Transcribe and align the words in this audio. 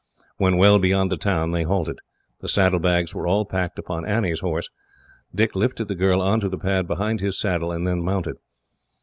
When 0.37 0.57
well 0.57 0.79
beyond 0.79 1.11
the 1.11 1.15
town, 1.15 1.51
they 1.51 1.61
halted. 1.61 1.99
The 2.39 2.47
saddlebags 2.47 3.13
were 3.13 3.27
all 3.27 3.45
packed 3.45 3.77
upon 3.77 4.03
Annie's 4.03 4.39
horse. 4.39 4.67
Dick 5.35 5.55
lifted 5.55 5.89
the 5.89 5.93
girl 5.95 6.23
on 6.23 6.39
to 6.39 6.49
the 6.49 6.57
pad 6.57 6.87
behind 6.87 7.21
his 7.21 7.37
saddle, 7.39 7.71
and 7.71 7.85
then 7.85 8.03
mounted. 8.03 8.37